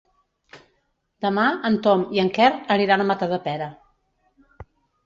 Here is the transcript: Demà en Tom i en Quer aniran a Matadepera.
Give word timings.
Demà 1.27 1.43
en 1.69 1.77
Tom 1.89 2.07
i 2.17 2.23
en 2.27 2.33
Quer 2.39 2.49
aniran 2.79 3.05
a 3.05 3.07
Matadepera. 3.13 3.71